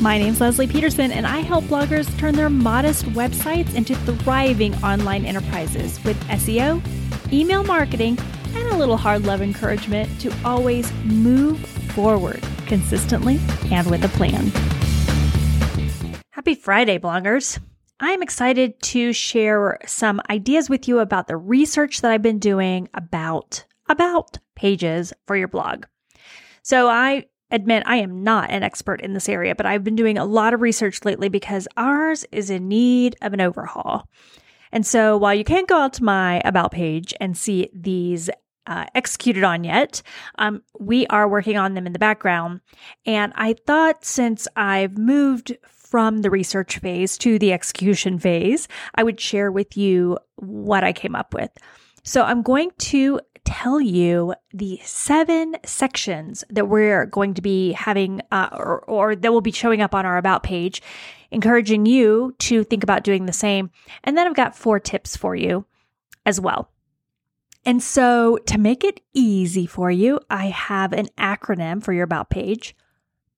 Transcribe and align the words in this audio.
My 0.00 0.16
name's 0.16 0.40
Leslie 0.40 0.66
Peterson, 0.66 1.12
and 1.12 1.26
I 1.26 1.40
help 1.40 1.64
bloggers 1.64 2.08
turn 2.18 2.34
their 2.34 2.48
modest 2.48 3.04
websites 3.10 3.74
into 3.74 3.94
thriving 3.94 4.74
online 4.76 5.26
enterprises 5.26 6.02
with 6.04 6.18
SEO, 6.28 6.80
email 7.30 7.62
marketing, 7.64 8.18
and 8.54 8.68
a 8.68 8.78
little 8.78 8.96
hard 8.96 9.26
love 9.26 9.42
encouragement 9.42 10.18
to 10.22 10.32
always 10.42 10.90
move 11.04 11.60
forward 11.92 12.42
consistently 12.66 13.38
and 13.70 13.90
with 13.90 14.02
a 14.02 14.08
plan. 14.08 14.46
Happy 16.30 16.54
Friday, 16.54 16.98
bloggers. 16.98 17.58
I'm 18.00 18.22
excited 18.22 18.80
to 18.84 19.12
share 19.12 19.80
some 19.84 20.22
ideas 20.30 20.70
with 20.70 20.88
you 20.88 21.00
about 21.00 21.28
the 21.28 21.36
research 21.36 22.00
that 22.00 22.10
I've 22.10 22.22
been 22.22 22.38
doing 22.38 22.88
about 22.94 23.66
about 23.86 24.38
pages 24.56 25.12
for 25.26 25.36
your 25.36 25.48
blog. 25.48 25.84
So 26.62 26.88
I 26.88 27.26
admit 27.50 27.82
I 27.86 27.96
am 27.96 28.22
not 28.22 28.50
an 28.50 28.62
expert 28.62 29.00
in 29.00 29.12
this 29.12 29.28
area, 29.28 29.54
but 29.54 29.66
I've 29.66 29.84
been 29.84 29.96
doing 29.96 30.18
a 30.18 30.24
lot 30.24 30.54
of 30.54 30.60
research 30.60 31.04
lately 31.04 31.28
because 31.28 31.68
ours 31.76 32.24
is 32.32 32.50
in 32.50 32.68
need 32.68 33.16
of 33.22 33.32
an 33.32 33.40
overhaul. 33.40 34.08
And 34.72 34.86
so 34.86 35.16
while 35.16 35.34
you 35.34 35.44
can't 35.44 35.68
go 35.68 35.78
out 35.78 35.94
to 35.94 36.04
my 36.04 36.40
about 36.44 36.72
page 36.72 37.12
and 37.20 37.36
see 37.36 37.70
these 37.74 38.30
uh, 38.66 38.86
executed 38.94 39.42
on 39.42 39.64
yet, 39.64 40.02
um, 40.38 40.62
we 40.78 41.06
are 41.08 41.28
working 41.28 41.56
on 41.56 41.74
them 41.74 41.86
in 41.86 41.92
the 41.92 41.98
background. 41.98 42.60
And 43.04 43.32
I 43.34 43.54
thought 43.66 44.04
since 44.04 44.46
I've 44.54 44.96
moved 44.96 45.56
from 45.90 46.18
the 46.18 46.30
research 46.30 46.78
phase 46.78 47.18
to 47.18 47.38
the 47.38 47.52
execution 47.52 48.18
phase, 48.18 48.68
I 48.94 49.02
would 49.02 49.20
share 49.20 49.50
with 49.50 49.76
you 49.76 50.18
what 50.36 50.84
I 50.84 50.92
came 50.92 51.16
up 51.16 51.34
with. 51.34 51.50
So 52.04 52.22
I'm 52.22 52.42
going 52.42 52.70
to 52.78 53.20
tell 53.44 53.80
you 53.80 54.34
the 54.52 54.80
seven 54.84 55.56
sections 55.64 56.44
that 56.50 56.68
we're 56.68 57.06
going 57.06 57.34
to 57.34 57.42
be 57.42 57.72
having 57.72 58.20
uh, 58.30 58.48
or, 58.52 58.80
or 58.80 59.16
that 59.16 59.32
will 59.32 59.40
be 59.40 59.52
showing 59.52 59.80
up 59.80 59.94
on 59.94 60.06
our 60.06 60.16
About 60.16 60.42
page, 60.42 60.82
encouraging 61.30 61.86
you 61.86 62.34
to 62.38 62.64
think 62.64 62.82
about 62.82 63.04
doing 63.04 63.26
the 63.26 63.32
same. 63.32 63.70
And 64.04 64.16
then 64.16 64.26
I've 64.26 64.34
got 64.34 64.56
four 64.56 64.80
tips 64.80 65.16
for 65.16 65.34
you 65.34 65.64
as 66.26 66.40
well. 66.40 66.70
And 67.64 67.82
so 67.82 68.38
to 68.46 68.58
make 68.58 68.84
it 68.84 69.00
easy 69.12 69.66
for 69.66 69.90
you, 69.90 70.20
I 70.30 70.46
have 70.46 70.92
an 70.92 71.08
acronym 71.18 71.82
for 71.82 71.92
your 71.92 72.04
About 72.04 72.30
page 72.30 72.74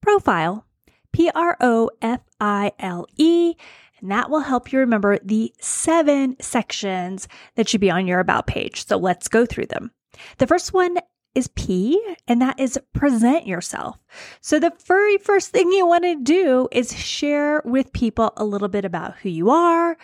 profile, 0.01 0.65
P 1.13 1.31
R 1.35 1.57
O 1.61 1.91
F 2.01 2.21
I 2.41 2.73
L 2.79 3.07
E. 3.17 3.55
And 4.03 4.11
that 4.11 4.29
will 4.29 4.41
help 4.41 4.73
you 4.73 4.81
remember 4.81 5.19
the 5.23 5.55
seven 5.61 6.37
sections 6.41 7.29
that 7.55 7.69
should 7.69 7.81
be 7.81 7.91
on 7.91 8.07
your 8.07 8.19
About 8.19 8.47
page. 8.47 8.87
So 8.87 8.97
let's 8.97 9.29
go 9.29 9.47
through 9.47 9.67
them. 9.67 9.93
The 10.39 10.47
first 10.47 10.73
one 10.73 10.99
is 11.35 11.49
P, 11.49 12.03
and 12.29 12.43
that 12.43 12.61
is 12.61 12.79
present 12.93 13.47
yourself. 13.47 13.97
So, 14.41 14.59
the 14.59 14.73
very 14.87 15.17
first 15.19 15.51
thing 15.51 15.73
you 15.73 15.87
want 15.87 16.05
to 16.05 16.21
do 16.23 16.69
is 16.71 16.95
share 16.95 17.63
with 17.65 17.93
people 17.93 18.33
a 18.37 18.45
little 18.45 18.69
bit 18.69 18.85
about 18.85 19.17
who 19.17 19.31
you 19.31 19.51
are, 19.51 19.97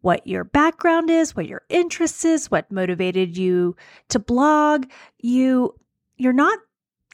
what 0.00 0.26
your 0.26 0.44
background 0.44 1.08
is, 1.08 1.36
what 1.36 1.46
your 1.46 1.62
interests 1.68 2.24
is, 2.24 2.50
what 2.50 2.72
motivated 2.72 3.36
you 3.36 3.76
to 4.08 4.18
blog. 4.18 4.86
You 5.18 5.74
you're 6.16 6.32
not 6.32 6.58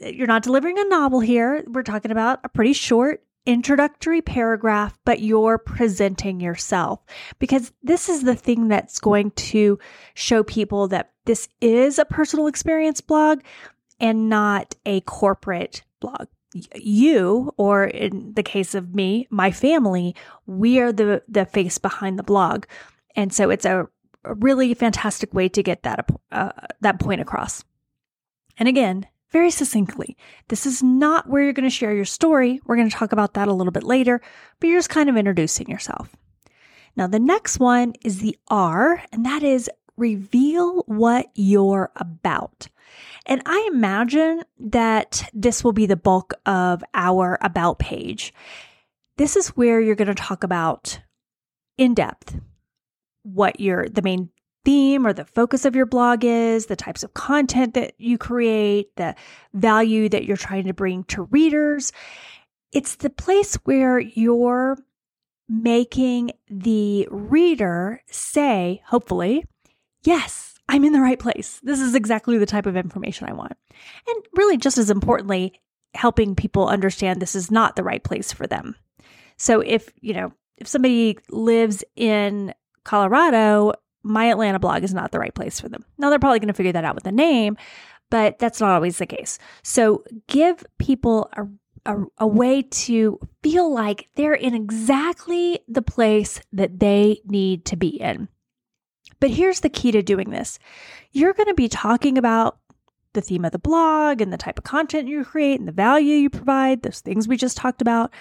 you're 0.00 0.26
not 0.26 0.42
delivering 0.42 0.78
a 0.78 0.84
novel 0.84 1.20
here. 1.20 1.64
We're 1.66 1.82
talking 1.82 2.10
about 2.10 2.40
a 2.44 2.48
pretty 2.48 2.72
short 2.72 3.22
introductory 3.46 4.20
paragraph, 4.20 4.98
but 5.04 5.20
you're 5.20 5.58
presenting 5.58 6.40
yourself 6.40 7.00
because 7.38 7.72
this 7.82 8.08
is 8.08 8.22
the 8.22 8.34
thing 8.34 8.68
that's 8.68 9.00
going 9.00 9.30
to 9.32 9.78
show 10.14 10.42
people 10.42 10.88
that 10.88 11.12
this 11.24 11.48
is 11.60 11.98
a 11.98 12.04
personal 12.04 12.46
experience 12.46 13.00
blog 13.00 13.40
and 14.00 14.28
not 14.28 14.74
a 14.86 15.00
corporate 15.02 15.82
blog. 16.00 16.26
You, 16.74 17.52
or 17.56 17.84
in 17.84 18.32
the 18.34 18.42
case 18.42 18.74
of 18.74 18.94
me, 18.94 19.26
my 19.30 19.50
family, 19.50 20.14
we 20.46 20.78
are 20.80 20.92
the, 20.92 21.22
the 21.28 21.44
face 21.44 21.78
behind 21.78 22.18
the 22.18 22.22
blog. 22.22 22.64
And 23.14 23.32
so 23.32 23.50
it's 23.50 23.66
a, 23.66 23.86
a 24.24 24.34
really 24.34 24.72
fantastic 24.74 25.34
way 25.34 25.48
to 25.50 25.62
get 25.62 25.82
that, 25.82 26.08
uh, 26.32 26.52
that 26.80 27.00
point 27.00 27.20
across. 27.20 27.64
And 28.58 28.68
again, 28.68 29.06
very 29.30 29.50
succinctly. 29.50 30.16
This 30.48 30.66
is 30.66 30.82
not 30.82 31.28
where 31.28 31.42
you're 31.42 31.52
going 31.52 31.68
to 31.68 31.74
share 31.74 31.94
your 31.94 32.04
story. 32.04 32.60
We're 32.64 32.76
going 32.76 32.90
to 32.90 32.96
talk 32.96 33.12
about 33.12 33.34
that 33.34 33.48
a 33.48 33.52
little 33.52 33.72
bit 33.72 33.82
later, 33.82 34.20
but 34.58 34.66
you're 34.68 34.78
just 34.78 34.90
kind 34.90 35.08
of 35.08 35.16
introducing 35.16 35.68
yourself. 35.68 36.14
Now, 36.96 37.06
the 37.06 37.20
next 37.20 37.60
one 37.60 37.94
is 38.04 38.18
the 38.18 38.36
R, 38.48 39.02
and 39.12 39.24
that 39.24 39.42
is 39.42 39.70
reveal 39.96 40.82
what 40.86 41.26
you're 41.34 41.90
about. 41.96 42.68
And 43.26 43.42
I 43.44 43.68
imagine 43.72 44.42
that 44.58 45.28
this 45.34 45.62
will 45.62 45.72
be 45.72 45.86
the 45.86 45.96
bulk 45.96 46.34
of 46.46 46.82
our 46.94 47.38
about 47.42 47.78
page. 47.78 48.32
This 49.16 49.36
is 49.36 49.48
where 49.48 49.80
you're 49.80 49.94
going 49.94 50.08
to 50.08 50.14
talk 50.14 50.44
about 50.44 51.00
in 51.76 51.94
depth 51.94 52.36
what 53.22 53.60
your 53.60 53.88
the 53.88 54.02
main 54.02 54.30
theme 54.64 55.06
or 55.06 55.12
the 55.12 55.24
focus 55.24 55.64
of 55.64 55.76
your 55.76 55.86
blog 55.86 56.24
is, 56.24 56.66
the 56.66 56.76
types 56.76 57.02
of 57.02 57.14
content 57.14 57.74
that 57.74 57.94
you 57.98 58.18
create, 58.18 58.94
the 58.96 59.14
value 59.54 60.08
that 60.08 60.24
you're 60.24 60.36
trying 60.36 60.64
to 60.64 60.74
bring 60.74 61.04
to 61.04 61.22
readers. 61.24 61.92
It's 62.72 62.96
the 62.96 63.10
place 63.10 63.54
where 63.64 63.98
you're 63.98 64.76
making 65.48 66.32
the 66.48 67.08
reader 67.10 68.02
say, 68.06 68.82
hopefully, 68.86 69.44
yes, 70.02 70.54
I'm 70.68 70.84
in 70.84 70.92
the 70.92 71.00
right 71.00 71.18
place. 71.18 71.60
This 71.62 71.80
is 71.80 71.94
exactly 71.94 72.36
the 72.36 72.44
type 72.44 72.66
of 72.66 72.76
information 72.76 73.28
I 73.28 73.32
want. 73.32 73.56
And 74.06 74.24
really, 74.34 74.58
just 74.58 74.76
as 74.76 74.90
importantly, 74.90 75.60
helping 75.94 76.36
people 76.36 76.68
understand 76.68 77.22
this 77.22 77.34
is 77.34 77.50
not 77.50 77.76
the 77.76 77.82
right 77.82 78.04
place 78.04 78.32
for 78.32 78.46
them. 78.46 78.76
So 79.38 79.60
if, 79.60 79.90
you 80.00 80.12
know, 80.12 80.32
if 80.58 80.66
somebody 80.66 81.18
lives 81.30 81.82
in 81.96 82.52
Colorado 82.84 83.72
my 84.08 84.30
Atlanta 84.30 84.58
blog 84.58 84.82
is 84.82 84.94
not 84.94 85.12
the 85.12 85.18
right 85.18 85.34
place 85.34 85.60
for 85.60 85.68
them. 85.68 85.84
Now, 85.98 86.10
they're 86.10 86.18
probably 86.18 86.40
going 86.40 86.48
to 86.48 86.54
figure 86.54 86.72
that 86.72 86.84
out 86.84 86.94
with 86.94 87.04
the 87.04 87.12
name, 87.12 87.56
but 88.10 88.38
that's 88.38 88.60
not 88.60 88.70
always 88.70 88.98
the 88.98 89.06
case. 89.06 89.38
So 89.62 90.04
give 90.26 90.64
people 90.78 91.30
a, 91.36 91.46
a, 91.92 92.04
a, 92.18 92.26
way 92.26 92.62
to 92.62 93.20
feel 93.42 93.72
like 93.72 94.08
they're 94.14 94.34
in 94.34 94.54
exactly 94.54 95.60
the 95.68 95.82
place 95.82 96.40
that 96.52 96.80
they 96.80 97.20
need 97.26 97.64
to 97.66 97.76
be 97.76 97.88
in. 97.88 98.28
But 99.20 99.30
here's 99.30 99.60
the 99.60 99.68
key 99.68 99.92
to 99.92 100.02
doing 100.02 100.30
this 100.30 100.58
you're 101.12 101.32
going 101.32 101.48
to 101.48 101.54
be 101.54 101.68
talking 101.68 102.18
about 102.18 102.58
the 103.14 103.20
theme 103.20 103.44
of 103.44 103.52
the 103.52 103.58
blog 103.58 104.20
and 104.20 104.32
the 104.32 104.36
type 104.36 104.58
of 104.58 104.64
content 104.64 105.08
you 105.08 105.24
create 105.24 105.58
and 105.58 105.66
the 105.66 105.72
value 105.72 106.14
you 106.14 106.30
provide, 106.30 106.82
those 106.82 107.00
things 107.00 107.26
we 107.26 107.36
just 107.36 107.56
talked 107.56 107.82
about. 107.82 108.12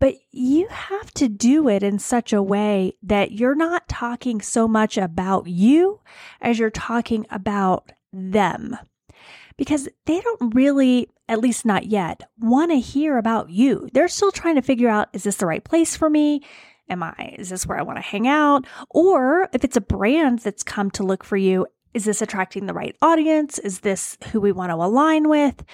But 0.00 0.14
you 0.30 0.68
have 0.68 1.12
to 1.14 1.28
do 1.28 1.68
it 1.68 1.82
in 1.82 1.98
such 1.98 2.32
a 2.32 2.42
way 2.42 2.92
that 3.02 3.32
you're 3.32 3.56
not 3.56 3.88
talking 3.88 4.40
so 4.40 4.68
much 4.68 4.96
about 4.96 5.48
you 5.48 6.00
as 6.40 6.58
you're 6.58 6.70
talking 6.70 7.26
about 7.30 7.92
them. 8.12 8.76
Because 9.56 9.88
they 10.06 10.20
don't 10.20 10.54
really, 10.54 11.08
at 11.28 11.40
least 11.40 11.66
not 11.66 11.86
yet, 11.86 12.28
want 12.38 12.70
to 12.70 12.78
hear 12.78 13.18
about 13.18 13.50
you. 13.50 13.88
They're 13.92 14.06
still 14.06 14.30
trying 14.30 14.54
to 14.54 14.62
figure 14.62 14.88
out 14.88 15.08
is 15.12 15.24
this 15.24 15.36
the 15.36 15.46
right 15.46 15.64
place 15.64 15.96
for 15.96 16.08
me? 16.08 16.42
Am 16.88 17.02
I, 17.02 17.34
is 17.36 17.50
this 17.50 17.66
where 17.66 17.78
I 17.78 17.82
want 17.82 17.98
to 17.98 18.02
hang 18.02 18.28
out? 18.28 18.66
Or 18.90 19.48
if 19.52 19.64
it's 19.64 19.76
a 19.76 19.80
brand 19.80 20.38
that's 20.38 20.62
come 20.62 20.90
to 20.92 21.02
look 21.02 21.24
for 21.24 21.36
you, 21.36 21.66
is 21.92 22.04
this 22.04 22.22
attracting 22.22 22.66
the 22.66 22.72
right 22.72 22.96
audience? 23.02 23.58
Is 23.58 23.80
this 23.80 24.16
who 24.30 24.40
we 24.40 24.52
want 24.52 24.70
to 24.70 24.76
align 24.76 25.28
with? 25.28 25.64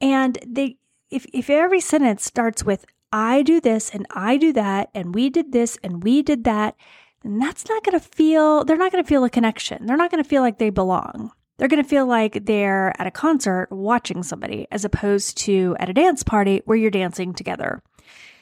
And 0.00 0.38
they, 0.46 0.76
if, 1.10 1.26
if 1.32 1.50
every 1.50 1.80
sentence 1.80 2.24
starts 2.24 2.64
with, 2.64 2.86
I 3.12 3.42
do 3.42 3.60
this 3.60 3.90
and 3.90 4.06
I 4.10 4.36
do 4.36 4.52
that 4.54 4.90
and 4.94 5.14
we 5.14 5.30
did 5.30 5.52
this 5.52 5.78
and 5.82 6.02
we 6.02 6.22
did 6.22 6.44
that, 6.44 6.76
then 7.22 7.38
that's 7.38 7.68
not 7.68 7.84
going 7.84 7.98
to 7.98 8.04
feel, 8.04 8.64
they're 8.64 8.76
not 8.76 8.90
going 8.90 9.04
to 9.04 9.08
feel 9.08 9.24
a 9.24 9.30
connection. 9.30 9.86
They're 9.86 9.96
not 9.96 10.10
going 10.10 10.22
to 10.22 10.28
feel 10.28 10.42
like 10.42 10.58
they 10.58 10.70
belong. 10.70 11.32
They're 11.58 11.68
going 11.68 11.82
to 11.82 11.88
feel 11.88 12.06
like 12.06 12.46
they're 12.46 12.92
at 12.98 13.06
a 13.06 13.10
concert 13.10 13.68
watching 13.70 14.22
somebody 14.22 14.66
as 14.70 14.84
opposed 14.84 15.36
to 15.38 15.76
at 15.78 15.88
a 15.88 15.94
dance 15.94 16.22
party 16.22 16.62
where 16.64 16.76
you're 16.76 16.90
dancing 16.90 17.34
together. 17.34 17.82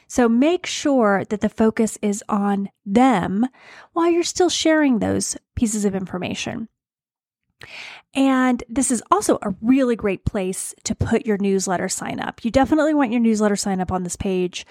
So 0.06 0.28
make 0.28 0.66
sure 0.66 1.24
that 1.28 1.40
the 1.40 1.48
focus 1.48 1.98
is 2.02 2.24
on 2.28 2.70
them 2.86 3.46
while 3.92 4.10
you're 4.10 4.22
still 4.22 4.48
sharing 4.48 4.98
those 4.98 5.36
pieces 5.54 5.84
of 5.84 5.94
information. 5.94 6.68
And 8.14 8.64
this 8.68 8.90
is 8.90 9.02
also 9.10 9.38
a 9.40 9.54
really 9.60 9.94
great 9.94 10.24
place 10.24 10.74
to 10.84 10.94
put 10.94 11.26
your 11.26 11.38
newsletter 11.38 11.88
sign 11.88 12.18
up. 12.18 12.44
You 12.44 12.50
definitely 12.50 12.94
want 12.94 13.12
your 13.12 13.20
newsletter 13.20 13.56
sign 13.56 13.80
up 13.80 13.92
on 13.92 14.02
this 14.02 14.16
page, 14.16 14.66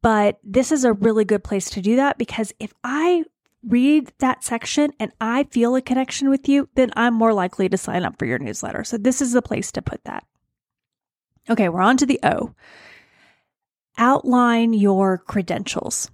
but 0.00 0.38
this 0.44 0.70
is 0.70 0.84
a 0.84 0.92
really 0.92 1.24
good 1.24 1.42
place 1.42 1.70
to 1.70 1.80
do 1.80 1.96
that 1.96 2.18
because 2.18 2.52
if 2.60 2.72
I 2.84 3.24
read 3.64 4.12
that 4.18 4.44
section 4.44 4.92
and 5.00 5.12
I 5.20 5.44
feel 5.44 5.74
a 5.74 5.82
connection 5.82 6.30
with 6.30 6.48
you, 6.48 6.68
then 6.76 6.90
I'm 6.94 7.14
more 7.14 7.34
likely 7.34 7.68
to 7.68 7.76
sign 7.76 8.04
up 8.04 8.16
for 8.16 8.26
your 8.26 8.38
newsletter. 8.38 8.84
So 8.84 8.96
this 8.96 9.20
is 9.20 9.32
the 9.32 9.42
place 9.42 9.72
to 9.72 9.82
put 9.82 10.04
that. 10.04 10.24
Okay, 11.50 11.68
we're 11.68 11.80
on 11.80 11.96
to 11.96 12.06
the 12.06 12.20
O. 12.22 12.54
Outline 13.96 14.72
your 14.74 15.18
credentials. 15.18 16.10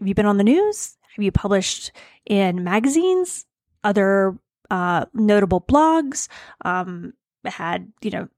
Have 0.00 0.08
you 0.08 0.14
been 0.14 0.26
on 0.26 0.38
the 0.38 0.44
news? 0.44 0.96
Have 1.14 1.22
you 1.22 1.30
published 1.30 1.92
in 2.26 2.64
magazines, 2.64 3.46
other 3.84 4.36
uh, 4.70 5.06
notable 5.14 5.60
blogs, 5.60 6.28
um, 6.64 7.12
had, 7.44 7.92
you 8.02 8.10
know, 8.10 8.28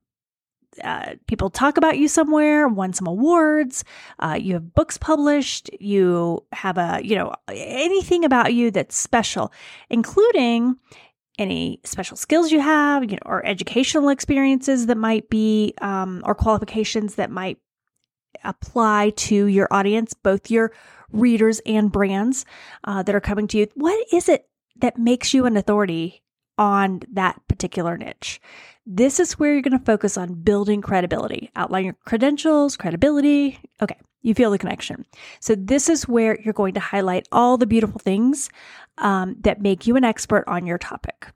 uh, 0.84 1.14
people 1.26 1.48
talk 1.48 1.76
about 1.78 1.96
you 1.96 2.08
somewhere, 2.08 2.68
won 2.68 2.92
some 2.92 3.06
awards, 3.06 3.84
uh, 4.18 4.36
you 4.38 4.54
have 4.54 4.74
books 4.74 4.98
published, 4.98 5.70
you 5.80 6.44
have 6.52 6.76
a, 6.76 7.00
you 7.02 7.16
know, 7.16 7.32
anything 7.48 8.24
about 8.24 8.52
you 8.52 8.70
that's 8.70 8.96
special, 8.96 9.52
including 9.88 10.76
any 11.38 11.80
special 11.84 12.16
skills 12.16 12.50
you 12.50 12.60
have, 12.60 13.04
you 13.04 13.12
know, 13.12 13.22
or 13.24 13.44
educational 13.46 14.08
experiences 14.08 14.86
that 14.86 14.96
might 14.98 15.28
be, 15.30 15.74
um, 15.80 16.22
or 16.24 16.34
qualifications 16.34 17.14
that 17.14 17.30
might 17.30 17.58
apply 18.44 19.10
to 19.10 19.46
your 19.46 19.68
audience, 19.70 20.14
both 20.14 20.50
your 20.50 20.72
readers 21.12 21.60
and 21.66 21.90
brands 21.92 22.44
uh, 22.84 23.02
that 23.02 23.14
are 23.14 23.20
coming 23.20 23.46
to 23.48 23.58
you. 23.58 23.68
What 23.74 24.06
is 24.12 24.28
it 24.28 24.46
that 24.80 24.98
makes 24.98 25.34
you 25.34 25.46
an 25.46 25.56
authority 25.56 26.22
on 26.58 27.02
that 27.12 27.40
particular 27.48 27.96
niche? 27.96 28.40
This 28.86 29.18
is 29.18 29.38
where 29.38 29.52
you're 29.52 29.62
going 29.62 29.78
to 29.78 29.84
focus 29.84 30.16
on 30.16 30.34
building 30.34 30.80
credibility, 30.80 31.50
outline 31.56 31.84
your 31.84 31.96
credentials, 32.04 32.76
credibility. 32.76 33.58
Okay, 33.82 33.98
you 34.22 34.34
feel 34.34 34.50
the 34.50 34.58
connection. 34.58 35.04
So, 35.40 35.54
this 35.54 35.88
is 35.88 36.08
where 36.08 36.40
you're 36.40 36.54
going 36.54 36.74
to 36.74 36.80
highlight 36.80 37.28
all 37.32 37.56
the 37.56 37.66
beautiful 37.66 37.98
things 37.98 38.48
um, 38.98 39.36
that 39.40 39.60
make 39.60 39.86
you 39.86 39.96
an 39.96 40.04
expert 40.04 40.44
on 40.46 40.66
your 40.66 40.78
topic. 40.78 41.28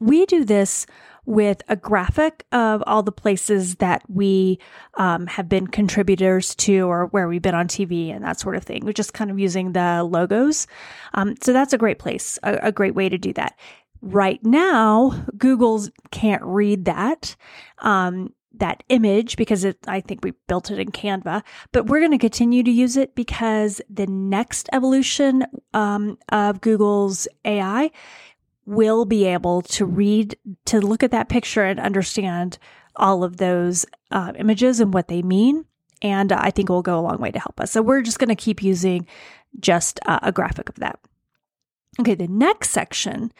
We 0.00 0.26
do 0.26 0.44
this 0.44 0.86
with 1.26 1.62
a 1.68 1.76
graphic 1.76 2.44
of 2.52 2.82
all 2.86 3.02
the 3.02 3.12
places 3.12 3.76
that 3.76 4.02
we 4.08 4.58
um, 4.94 5.26
have 5.26 5.48
been 5.48 5.66
contributors 5.66 6.54
to 6.56 6.80
or 6.80 7.06
where 7.06 7.28
we've 7.28 7.42
been 7.42 7.54
on 7.54 7.68
TV 7.68 8.14
and 8.14 8.24
that 8.24 8.40
sort 8.40 8.56
of 8.56 8.64
thing. 8.64 8.84
We're 8.84 8.92
just 8.92 9.14
kind 9.14 9.30
of 9.30 9.38
using 9.38 9.72
the 9.72 10.04
logos. 10.04 10.66
Um, 11.14 11.34
so 11.40 11.52
that's 11.52 11.72
a 11.72 11.78
great 11.78 11.98
place, 11.98 12.38
a, 12.42 12.58
a 12.62 12.72
great 12.72 12.94
way 12.94 13.08
to 13.08 13.18
do 13.18 13.32
that. 13.34 13.58
Right 14.02 14.44
now, 14.44 15.24
Google's 15.38 15.90
can't 16.10 16.42
read 16.42 16.84
that. 16.84 17.36
Um, 17.78 18.32
that 18.58 18.82
image 18.88 19.36
because 19.36 19.64
it, 19.64 19.78
I 19.86 20.00
think 20.00 20.22
we 20.22 20.32
built 20.46 20.70
it 20.70 20.78
in 20.78 20.92
Canva, 20.92 21.42
but 21.72 21.86
we're 21.86 21.98
going 21.98 22.12
to 22.12 22.18
continue 22.18 22.62
to 22.62 22.70
use 22.70 22.96
it 22.96 23.14
because 23.14 23.80
the 23.90 24.06
next 24.06 24.68
evolution 24.72 25.44
um, 25.72 26.18
of 26.30 26.60
Google's 26.60 27.26
AI 27.44 27.90
will 28.66 29.04
be 29.04 29.24
able 29.24 29.62
to 29.62 29.84
read, 29.84 30.36
to 30.66 30.80
look 30.80 31.02
at 31.02 31.10
that 31.10 31.28
picture 31.28 31.64
and 31.64 31.80
understand 31.80 32.58
all 32.96 33.24
of 33.24 33.36
those 33.36 33.84
uh, 34.10 34.32
images 34.36 34.80
and 34.80 34.94
what 34.94 35.08
they 35.08 35.22
mean. 35.22 35.64
And 36.02 36.32
I 36.32 36.50
think 36.50 36.68
it 36.68 36.72
will 36.72 36.82
go 36.82 36.98
a 36.98 37.02
long 37.02 37.18
way 37.18 37.30
to 37.30 37.38
help 37.38 37.60
us. 37.60 37.70
So 37.70 37.82
we're 37.82 38.02
just 38.02 38.18
going 38.18 38.28
to 38.28 38.34
keep 38.34 38.62
using 38.62 39.06
just 39.58 40.00
uh, 40.06 40.20
a 40.22 40.32
graphic 40.32 40.68
of 40.68 40.76
that. 40.76 40.98
Okay, 42.00 42.14
the 42.14 42.28
next 42.28 42.70
section 42.70 43.32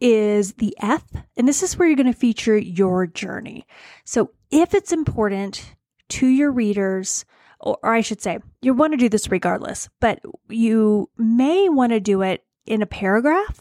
is 0.00 0.54
the 0.54 0.74
F, 0.80 1.04
and 1.36 1.46
this 1.46 1.62
is 1.62 1.76
where 1.76 1.86
you're 1.86 1.96
going 1.96 2.12
to 2.12 2.18
feature 2.18 2.56
your 2.56 3.06
journey. 3.06 3.66
So 4.04 4.30
if 4.50 4.72
it's 4.74 4.92
important 4.92 5.74
to 6.10 6.26
your 6.26 6.50
readers, 6.50 7.26
or 7.60 7.78
I 7.82 8.00
should 8.00 8.22
say, 8.22 8.38
you 8.62 8.72
want 8.72 8.94
to 8.94 8.96
do 8.96 9.08
this 9.08 9.30
regardless, 9.30 9.88
but 10.00 10.20
you 10.48 11.10
may 11.18 11.68
want 11.68 11.92
to 11.92 12.00
do 12.00 12.22
it 12.22 12.44
in 12.64 12.80
a 12.80 12.86
paragraph 12.86 13.60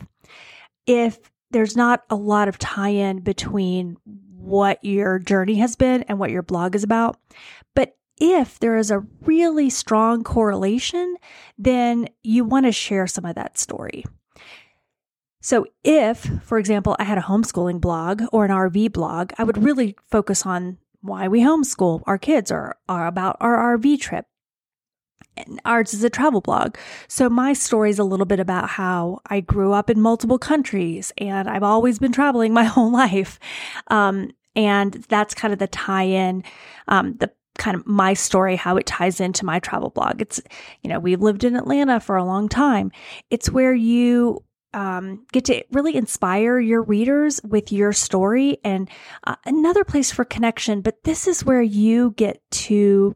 if 0.88 1.19
there's 1.51 1.75
not 1.75 2.04
a 2.10 2.16
lot 2.16 2.48
of 2.48 2.57
tie 2.57 2.89
in 2.89 3.19
between 3.19 3.98
what 4.04 4.84
your 4.84 5.19
journey 5.19 5.56
has 5.56 5.75
been 5.75 6.04
and 6.04 6.19
what 6.19 6.31
your 6.31 6.42
blog 6.42 6.75
is 6.75 6.84
about. 6.84 7.18
But 7.75 7.98
if 8.19 8.60
there 8.60 8.78
is 8.78 8.89
a 8.89 9.06
really 9.22 9.69
strong 9.69 10.24
correlation, 10.24 11.16
then 11.57 12.07
you 12.24 12.44
want 12.45 12.66
to 12.66 12.72
share 12.72 13.07
some 13.07 13.25
of 13.25 13.36
that 13.36 13.57
story. 13.57 14.06
So, 15.39 15.66
if, 15.84 16.30
for 16.44 16.57
example, 16.57 16.95
I 17.00 17.04
had 17.04 17.18
a 17.18 17.22
homeschooling 17.22 17.80
blog 17.80 18.24
or 18.31 18.44
an 18.44 18.51
RV 18.51 18.92
blog, 18.92 19.34
I 19.38 19.44
would 19.44 19.63
really 19.63 19.95
focus 20.10 20.45
on 20.45 20.78
why 21.01 21.28
we 21.28 21.42
homeschool 21.42 22.01
our 22.06 22.18
kids 22.18 22.51
or, 22.51 22.75
or 22.89 23.06
about 23.06 23.38
our 23.39 23.78
RV 23.78 24.01
trip 24.01 24.25
ours 25.66 25.94
is 25.94 26.04
a 26.04 26.10
travel 26.10 26.42
blog. 26.42 26.75
So 27.07 27.30
my 27.30 27.54
story 27.54 27.89
is 27.89 28.00
a 28.00 28.04
little 28.04 28.25
bit 28.25 28.39
about 28.39 28.69
how 28.69 29.19
I 29.28 29.42
grew 29.42 29.74
up 29.74 29.89
in 29.89 30.01
multiple 30.01 30.39
countries 30.39 31.12
and 31.18 31.50
I've 31.50 31.63
always 31.63 32.00
been 32.00 32.12
traveling 32.12 32.54
my 32.54 32.63
whole 32.66 32.92
life. 32.92 33.39
Um, 33.88 34.31
and 34.56 34.94
that's 35.10 35.34
kind 35.34 35.54
of 35.54 35.60
the 35.60 35.68
tie 35.68 36.04
in, 36.04 36.44
um, 36.88 37.16
the 37.18 37.31
kind 37.57 37.75
of 37.75 37.86
my 37.86 38.13
story, 38.13 38.56
how 38.56 38.78
it 38.78 38.86
ties 38.86 39.19
into 39.19 39.45
my 39.45 39.60
travel 39.60 39.89
blog. 39.89 40.22
It's, 40.22 40.42
you 40.81 40.89
know, 40.89 41.00
we've 41.00 41.22
lived 41.22 41.44
in 41.44 41.56
Atlanta 41.56 42.00
for 42.00 42.16
a 42.16 42.24
long 42.24 42.50
time. 42.50 42.92
It's 43.30 43.50
where 43.50 43.74
you 43.74 44.44
um, 44.74 45.25
get 45.31 45.45
to 45.45 45.63
really 45.72 45.95
inspire 45.95 46.60
your 46.60 46.84
readers 46.84 47.42
with 47.44 47.72
your 47.72 47.94
story 47.94 48.57
and 48.63 48.89
uh, 49.25 49.36
another 49.45 49.84
place 49.84 50.12
for 50.12 50.25
connection. 50.25 50.81
But 50.81 51.04
this 51.04 51.28
is 51.28 51.45
where 51.45 51.62
you 51.62 52.12
get 52.12 52.42
to 52.51 53.16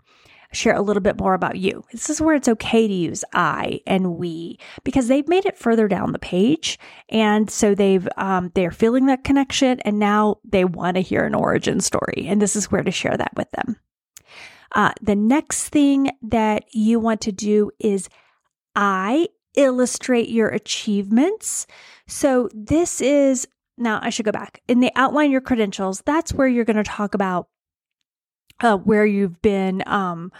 share 0.53 0.75
a 0.75 0.81
little 0.81 1.01
bit 1.01 1.19
more 1.19 1.33
about 1.33 1.57
you. 1.57 1.83
This 1.91 2.09
is 2.09 2.21
where 2.21 2.35
it's 2.35 2.47
okay 2.47 2.87
to 2.87 2.93
use 2.93 3.23
I 3.33 3.81
and 3.87 4.17
we 4.17 4.59
because 4.83 5.07
they've 5.07 5.27
made 5.27 5.45
it 5.45 5.57
further 5.57 5.87
down 5.87 6.11
the 6.11 6.19
page. 6.19 6.77
And 7.09 7.49
so 7.49 7.73
they've, 7.73 8.07
um, 8.17 8.51
they're 8.53 8.71
feeling 8.71 9.05
that 9.05 9.23
connection 9.23 9.79
and 9.81 9.99
now 9.99 10.37
they 10.43 10.65
want 10.65 10.95
to 10.95 11.01
hear 11.01 11.23
an 11.23 11.35
origin 11.35 11.79
story. 11.79 12.25
And 12.27 12.41
this 12.41 12.55
is 12.55 12.71
where 12.71 12.83
to 12.83 12.91
share 12.91 13.15
that 13.17 13.31
with 13.35 13.49
them. 13.51 13.77
Uh, 14.73 14.91
the 15.01 15.15
next 15.15 15.69
thing 15.69 16.11
that 16.21 16.65
you 16.71 16.99
want 16.99 17.21
to 17.21 17.31
do 17.31 17.71
is 17.79 18.09
I 18.75 19.27
illustrate 19.55 20.29
your 20.29 20.47
achievements. 20.47 21.67
So 22.07 22.49
this 22.53 23.01
is 23.01 23.47
now 23.77 23.99
I 24.01 24.09
should 24.09 24.25
go 24.25 24.31
back 24.31 24.61
in 24.67 24.79
the 24.79 24.91
outline 24.95 25.31
your 25.31 25.41
credentials. 25.41 26.01
That's 26.05 26.33
where 26.33 26.47
you're 26.47 26.65
going 26.65 26.77
to 26.77 26.83
talk 26.83 27.13
about 27.13 27.47
uh, 28.61 28.77
where 28.77 29.05
you've 29.05 29.41
been 29.41 29.83
um, 29.87 30.31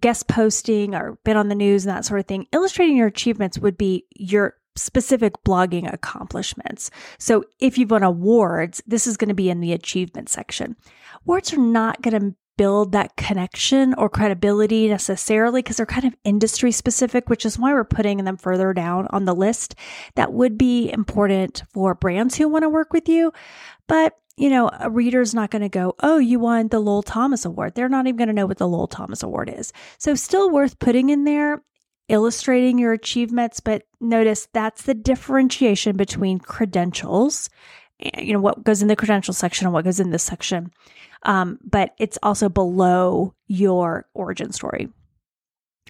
guest 0.00 0.28
posting 0.28 0.94
or 0.94 1.18
been 1.24 1.36
on 1.36 1.48
the 1.48 1.54
news 1.54 1.86
and 1.86 1.96
that 1.96 2.04
sort 2.04 2.20
of 2.20 2.26
thing. 2.26 2.46
Illustrating 2.52 2.96
your 2.96 3.06
achievements 3.06 3.58
would 3.58 3.78
be 3.78 4.04
your 4.16 4.54
specific 4.74 5.32
blogging 5.44 5.90
accomplishments. 5.92 6.90
So 7.18 7.44
if 7.58 7.78
you've 7.78 7.90
won 7.90 8.02
awards, 8.02 8.82
this 8.86 9.06
is 9.06 9.16
going 9.16 9.28
to 9.28 9.34
be 9.34 9.48
in 9.48 9.60
the 9.60 9.72
achievement 9.72 10.28
section. 10.28 10.76
Awards 11.24 11.52
are 11.52 11.58
not 11.58 12.02
going 12.02 12.20
to 12.20 12.36
build 12.56 12.92
that 12.92 13.16
connection 13.16 13.94
or 13.94 14.08
credibility 14.08 14.88
necessarily 14.88 15.60
because 15.60 15.76
they're 15.76 15.86
kind 15.86 16.06
of 16.06 16.16
industry 16.24 16.72
specific, 16.72 17.28
which 17.28 17.44
is 17.44 17.58
why 17.58 17.72
we're 17.72 17.84
putting 17.84 18.24
them 18.24 18.36
further 18.36 18.72
down 18.72 19.06
on 19.10 19.24
the 19.24 19.34
list. 19.34 19.74
That 20.14 20.32
would 20.32 20.56
be 20.56 20.90
important 20.90 21.62
for 21.72 21.94
brands 21.94 22.36
who 22.36 22.48
want 22.48 22.62
to 22.62 22.70
work 22.70 22.92
with 22.92 23.08
you. 23.08 23.32
But 23.86 24.14
you 24.36 24.50
know, 24.50 24.70
a 24.80 24.90
reader's 24.90 25.34
not 25.34 25.50
going 25.50 25.62
to 25.62 25.68
go, 25.68 25.94
oh, 26.00 26.18
you 26.18 26.38
won 26.38 26.68
the 26.68 26.78
Lowell 26.78 27.02
Thomas 27.02 27.44
Award. 27.44 27.74
They're 27.74 27.88
not 27.88 28.06
even 28.06 28.18
going 28.18 28.28
to 28.28 28.34
know 28.34 28.46
what 28.46 28.58
the 28.58 28.68
Lowell 28.68 28.86
Thomas 28.86 29.22
Award 29.22 29.52
is. 29.54 29.72
So, 29.98 30.14
still 30.14 30.50
worth 30.50 30.78
putting 30.78 31.08
in 31.08 31.24
there, 31.24 31.62
illustrating 32.08 32.78
your 32.78 32.92
achievements. 32.92 33.60
But 33.60 33.84
notice 34.00 34.48
that's 34.52 34.82
the 34.82 34.94
differentiation 34.94 35.96
between 35.96 36.38
credentials, 36.38 37.48
you 37.98 38.34
know, 38.34 38.40
what 38.40 38.62
goes 38.62 38.82
in 38.82 38.88
the 38.88 38.96
credential 38.96 39.34
section 39.34 39.66
and 39.66 39.72
what 39.72 39.84
goes 39.84 40.00
in 40.00 40.10
this 40.10 40.22
section. 40.22 40.70
Um, 41.22 41.58
but 41.64 41.94
it's 41.98 42.18
also 42.22 42.48
below 42.48 43.34
your 43.48 44.06
origin 44.14 44.52
story. 44.52 44.88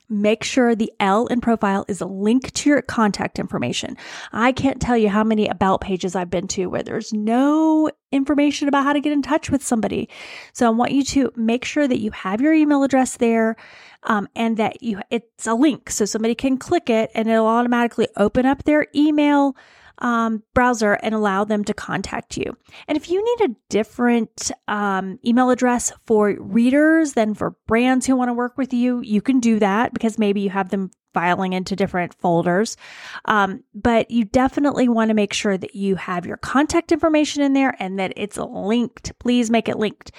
Make 0.09 0.45
sure 0.45 0.77
the 0.77 0.93
L 1.01 1.27
in 1.27 1.41
profile 1.41 1.85
is 1.89 2.01
a 2.01 2.07
link 2.07 2.53
to 2.53 2.71
your 2.71 2.81
contact 2.81 3.41
information. 3.41 3.97
I 4.33 4.53
can't 4.53 4.81
tell 4.81 4.97
you 4.97 5.09
how 5.09 5.25
many 5.25 5.49
about 5.49 5.81
pages 5.81 6.15
I've 6.15 6.31
been 6.31 6.47
to 6.49 6.67
where 6.67 6.85
there's 6.85 7.13
no 7.13 7.91
information 8.17 8.69
about 8.69 8.85
how 8.85 8.93
to 8.93 9.01
get 9.01 9.13
in 9.13 9.23
touch 9.23 9.51
with 9.51 9.63
somebody. 9.63 10.09
So 10.53 10.67
I 10.67 10.71
want 10.71 10.93
you 10.93 11.05
to 11.05 11.33
make 11.37 11.65
sure 11.65 11.87
that 11.87 12.01
you 12.01 12.11
have 12.13 12.41
your 12.41 12.55
email 12.55 12.83
address 12.83 13.17
there 13.17 13.57
um, 14.05 14.29
and 14.35 14.57
that 14.57 14.83
you 14.83 15.01
it's 15.11 15.47
a 15.47 15.55
link 15.55 15.91
so 15.91 16.05
somebody 16.05 16.35
can 16.35 16.59
click 16.59 16.91
it 16.91 17.11
and 17.15 17.29
it'll 17.29 17.47
automatically 17.47 18.09
open 18.17 18.47
up 18.47 18.65
their 18.65 18.87
email 18.95 19.57
um, 19.99 20.43
browser 20.55 20.95
and 20.95 21.15
allow 21.15 21.45
them 21.45 21.65
to 21.65 21.75
contact 21.75 22.37
you. 22.37 22.57
And 22.89 22.97
if 22.97 23.09
you 23.11 23.25
need 23.25 23.51
a 23.51 23.57
different 23.69 24.51
um, 24.69 25.19
email 25.25 25.51
address 25.51 25.93
for 26.05 26.37
readers 26.39 27.15
than 27.15 27.35
for 27.35 27.57
brands 27.67 28.07
who 28.07 28.17
want 28.17 28.29
to 28.29 28.35
work 28.35 28.59
with 28.59 28.73
you, 28.73 29.01
you 29.01 29.23
can 29.23 29.41
do 29.41 29.59
that 29.59 29.93
because 29.93 30.19
maybe 30.19 30.41
you 30.41 30.51
have 30.51 30.69
them 30.69 30.91
filing 31.17 31.55
into 31.55 31.75
different 31.75 32.13
folders. 32.13 32.77
Um, 33.25 33.65
but 33.75 34.11
you 34.11 34.27
definitely 34.27 34.87
want 34.87 35.09
to 35.09 35.15
make 35.15 35.33
sure 35.33 35.57
that 35.57 35.75
you 35.75 35.97
have 35.97 36.27
your 36.27 36.37
contact 36.37 36.93
information 36.93 37.41
in 37.41 37.55
there 37.55 37.75
and 37.79 37.99
that 37.99 38.13
it's 38.17 38.37
linked. 38.37 39.19
Please 39.19 39.51
make 39.51 39.67
it 39.67 39.79
linked. 39.79 40.13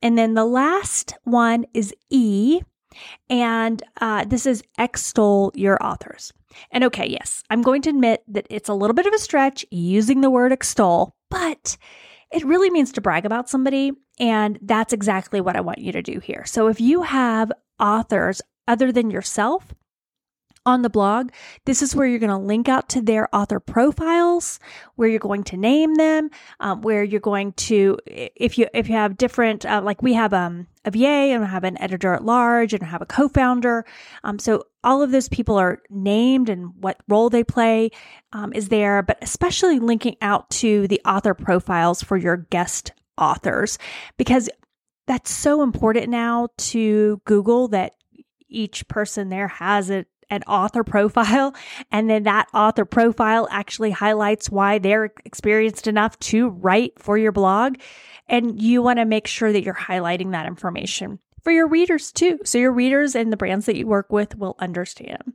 And 0.00 0.16
then 0.16 0.32
the 0.32 0.46
last 0.46 1.12
one 1.24 1.66
is 1.74 1.92
E, 2.08 2.62
and 3.28 3.82
uh, 4.00 4.24
this 4.24 4.46
is 4.46 4.62
extol 4.78 5.52
your 5.54 5.76
authors. 5.84 6.32
And 6.70 6.84
okay, 6.84 7.06
yes, 7.06 7.42
I'm 7.50 7.60
going 7.60 7.82
to 7.82 7.90
admit 7.90 8.24
that 8.28 8.46
it's 8.48 8.70
a 8.70 8.74
little 8.74 8.94
bit 8.94 9.06
of 9.06 9.12
a 9.12 9.18
stretch 9.18 9.66
using 9.70 10.22
the 10.22 10.30
word 10.30 10.52
extol, 10.52 11.14
but 11.28 11.76
it 12.32 12.46
really 12.46 12.70
means 12.70 12.92
to 12.92 13.02
brag 13.02 13.26
about 13.26 13.50
somebody. 13.50 13.92
And 14.18 14.58
that's 14.62 14.94
exactly 14.94 15.42
what 15.42 15.56
I 15.56 15.60
want 15.60 15.80
you 15.80 15.92
to 15.92 16.00
do 16.00 16.18
here. 16.18 16.46
So 16.46 16.68
if 16.68 16.80
you 16.80 17.02
have 17.02 17.52
authors 17.78 18.40
other 18.66 18.90
than 18.90 19.10
yourself, 19.10 19.74
on 20.66 20.82
the 20.82 20.90
blog, 20.90 21.30
this 21.64 21.82
is 21.82 21.94
where 21.94 22.06
you're 22.06 22.18
going 22.18 22.30
to 22.30 22.36
link 22.36 22.68
out 22.68 22.88
to 22.90 23.00
their 23.00 23.34
author 23.34 23.60
profiles, 23.60 24.60
where 24.96 25.08
you're 25.08 25.18
going 25.18 25.44
to 25.44 25.56
name 25.56 25.94
them, 25.94 26.30
um, 26.60 26.82
where 26.82 27.02
you're 27.02 27.20
going 27.20 27.52
to, 27.52 27.98
if 28.06 28.58
you 28.58 28.68
if 28.74 28.88
you 28.88 28.94
have 28.94 29.16
different, 29.16 29.64
uh, 29.64 29.80
like 29.82 30.02
we 30.02 30.12
have 30.12 30.32
um, 30.32 30.66
a 30.84 30.90
VA 30.90 31.06
and 31.06 31.44
have 31.46 31.64
an 31.64 31.80
editor 31.80 32.12
at 32.12 32.24
large 32.24 32.74
and 32.74 32.82
have 32.82 33.02
a 33.02 33.06
co-founder, 33.06 33.84
um, 34.24 34.38
so 34.38 34.64
all 34.84 35.02
of 35.02 35.10
those 35.10 35.28
people 35.28 35.56
are 35.56 35.82
named 35.90 36.48
and 36.48 36.74
what 36.76 37.00
role 37.08 37.30
they 37.30 37.44
play 37.44 37.90
um, 38.32 38.52
is 38.52 38.68
there, 38.68 39.02
but 39.02 39.18
especially 39.22 39.78
linking 39.78 40.16
out 40.20 40.48
to 40.50 40.88
the 40.88 41.00
author 41.04 41.34
profiles 41.34 42.02
for 42.02 42.16
your 42.16 42.36
guest 42.36 42.92
authors 43.18 43.78
because 44.16 44.48
that's 45.06 45.30
so 45.30 45.62
important 45.62 46.08
now 46.08 46.48
to 46.56 47.20
Google 47.24 47.68
that 47.68 47.94
each 48.48 48.86
person 48.88 49.28
there 49.28 49.48
has 49.48 49.90
a, 49.90 50.04
an 50.30 50.42
author 50.44 50.84
profile. 50.84 51.54
And 51.92 52.08
then 52.08 52.22
that 52.24 52.48
author 52.54 52.84
profile 52.84 53.48
actually 53.50 53.90
highlights 53.90 54.48
why 54.48 54.78
they're 54.78 55.12
experienced 55.24 55.86
enough 55.86 56.18
to 56.20 56.48
write 56.48 56.92
for 56.98 57.18
your 57.18 57.32
blog. 57.32 57.76
And 58.28 58.60
you 58.60 58.80
want 58.80 58.98
to 58.98 59.04
make 59.04 59.26
sure 59.26 59.52
that 59.52 59.62
you're 59.62 59.74
highlighting 59.74 60.30
that 60.32 60.46
information 60.46 61.18
for 61.42 61.50
your 61.50 61.68
readers 61.68 62.12
too. 62.12 62.38
So 62.44 62.58
your 62.58 62.72
readers 62.72 63.14
and 63.14 63.32
the 63.32 63.36
brands 63.36 63.66
that 63.66 63.76
you 63.76 63.86
work 63.86 64.12
with 64.12 64.36
will 64.36 64.56
understand. 64.58 65.34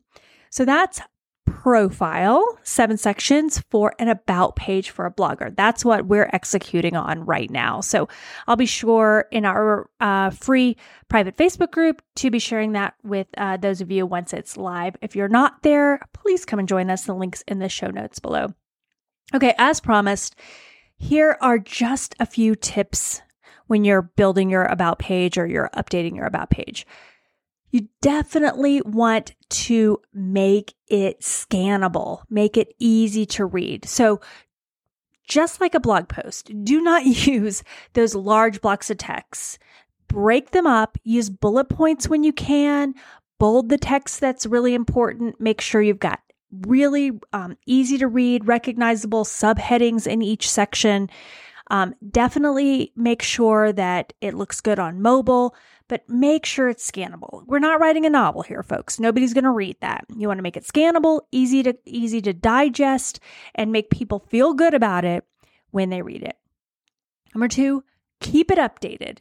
So 0.49 0.65
that's 0.65 1.01
profile, 1.45 2.57
seven 2.63 2.97
sections 2.97 3.63
for 3.69 3.93
an 3.99 4.07
about 4.07 4.55
page 4.55 4.89
for 4.89 5.05
a 5.05 5.11
blogger. 5.11 5.55
That's 5.55 5.85
what 5.85 6.05
we're 6.05 6.29
executing 6.33 6.95
on 6.95 7.25
right 7.25 7.49
now. 7.49 7.81
So 7.81 8.07
I'll 8.47 8.55
be 8.55 8.65
sure 8.65 9.27
in 9.31 9.45
our 9.45 9.89
uh, 9.99 10.31
free 10.31 10.77
private 11.09 11.37
Facebook 11.37 11.71
group 11.71 12.01
to 12.17 12.29
be 12.29 12.39
sharing 12.39 12.73
that 12.73 12.95
with 13.03 13.27
uh, 13.37 13.57
those 13.57 13.81
of 13.81 13.91
you 13.91 14.05
once 14.05 14.33
it's 14.33 14.57
live. 14.57 14.95
If 15.01 15.15
you're 15.15 15.27
not 15.27 15.63
there, 15.63 15.99
please 16.13 16.45
come 16.45 16.59
and 16.59 16.67
join 16.67 16.89
us. 16.89 17.05
The 17.05 17.13
links 17.13 17.43
in 17.47 17.59
the 17.59 17.69
show 17.69 17.89
notes 17.89 18.19
below. 18.19 18.53
Okay, 19.33 19.53
as 19.57 19.79
promised, 19.79 20.35
here 20.97 21.37
are 21.41 21.59
just 21.59 22.15
a 22.19 22.25
few 22.25 22.55
tips 22.55 23.21
when 23.67 23.83
you're 23.83 24.03
building 24.03 24.49
your 24.49 24.65
about 24.65 24.99
page 24.99 25.37
or 25.37 25.47
you're 25.47 25.69
updating 25.75 26.15
your 26.15 26.25
about 26.25 26.49
page 26.49 26.85
you 27.71 27.87
definitely 28.01 28.81
want 28.81 29.33
to 29.49 30.01
make 30.13 30.73
it 30.87 31.21
scannable, 31.21 32.23
make 32.29 32.57
it 32.57 32.73
easy 32.79 33.25
to 33.27 33.45
read. 33.45 33.85
So, 33.85 34.21
just 35.27 35.59
like 35.59 35.73
a 35.73 35.79
blog 35.79 36.07
post, 36.07 36.51
do 36.63 36.81
not 36.81 37.05
use 37.05 37.63
those 37.93 38.15
large 38.15 38.61
blocks 38.61 38.89
of 38.89 38.97
text. 38.97 39.59
Break 40.07 40.51
them 40.51 40.67
up, 40.67 40.97
use 41.03 41.29
bullet 41.29 41.67
points 41.67 42.07
when 42.07 42.23
you 42.23 42.31
can, 42.31 42.93
bold 43.39 43.69
the 43.69 43.77
text 43.77 44.19
that's 44.19 44.45
really 44.45 44.73
important. 44.73 45.41
Make 45.41 45.61
sure 45.61 45.81
you've 45.81 45.99
got 45.99 46.21
really 46.61 47.11
um, 47.33 47.57
easy 47.65 47.97
to 47.97 48.07
read, 48.07 48.47
recognizable 48.47 49.25
subheadings 49.25 50.07
in 50.07 50.21
each 50.21 50.49
section. 50.49 51.09
Um, 51.67 51.95
definitely 52.11 52.91
make 52.95 53.21
sure 53.21 53.73
that 53.73 54.13
it 54.21 54.35
looks 54.35 54.61
good 54.61 54.79
on 54.79 55.01
mobile 55.01 55.55
but 55.87 56.07
make 56.09 56.45
sure 56.45 56.69
it's 56.69 56.89
scannable. 56.89 57.43
We're 57.45 57.59
not 57.59 57.79
writing 57.79 58.05
a 58.05 58.09
novel 58.09 58.41
here, 58.41 58.63
folks. 58.63 58.99
Nobody's 58.99 59.33
going 59.33 59.43
to 59.43 59.51
read 59.51 59.77
that. 59.81 60.05
You 60.15 60.27
want 60.27 60.39
to 60.39 60.43
make 60.43 60.57
it 60.57 60.65
scannable, 60.65 61.21
easy 61.31 61.63
to 61.63 61.77
easy 61.85 62.21
to 62.21 62.33
digest 62.33 63.19
and 63.53 63.71
make 63.71 63.89
people 63.89 64.19
feel 64.19 64.53
good 64.53 64.73
about 64.73 65.05
it 65.05 65.25
when 65.71 65.89
they 65.89 66.01
read 66.01 66.23
it. 66.23 66.37
Number 67.33 67.47
2, 67.47 67.83
keep 68.19 68.49
it 68.49 68.57
updated. 68.57 69.19